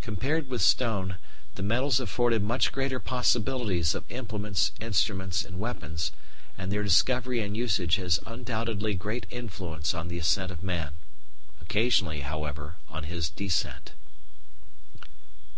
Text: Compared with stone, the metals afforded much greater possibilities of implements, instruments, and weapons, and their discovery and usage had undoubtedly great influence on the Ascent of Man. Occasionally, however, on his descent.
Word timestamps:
Compared 0.00 0.48
with 0.48 0.62
stone, 0.62 1.18
the 1.56 1.62
metals 1.62 2.00
afforded 2.00 2.42
much 2.42 2.72
greater 2.72 2.98
possibilities 2.98 3.94
of 3.94 4.10
implements, 4.10 4.72
instruments, 4.80 5.44
and 5.44 5.58
weapons, 5.58 6.10
and 6.56 6.72
their 6.72 6.82
discovery 6.82 7.40
and 7.42 7.54
usage 7.54 7.96
had 7.96 8.18
undoubtedly 8.24 8.94
great 8.94 9.26
influence 9.28 9.92
on 9.92 10.08
the 10.08 10.16
Ascent 10.18 10.50
of 10.50 10.62
Man. 10.62 10.94
Occasionally, 11.60 12.20
however, 12.22 12.76
on 12.88 13.04
his 13.04 13.28
descent. 13.28 13.92